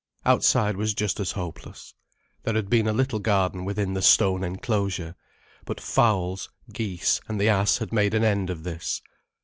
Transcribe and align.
Outside 0.25 0.77
was 0.77 0.95
just 0.95 1.19
as 1.19 1.33
hopeless. 1.33 1.93
There 2.41 2.55
had 2.55 2.71
been 2.71 2.87
a 2.87 2.91
little 2.91 3.19
garden 3.19 3.65
within 3.65 3.93
the 3.93 4.01
stone 4.01 4.43
enclosure. 4.43 5.13
But 5.63 5.79
fowls, 5.79 6.49
geese, 6.73 7.21
and 7.27 7.39
the 7.39 7.49
ass 7.49 7.77
had 7.77 7.93
made 7.93 8.15
an 8.15 8.23
end 8.23 8.49
of 8.49 8.63
this. 8.63 9.03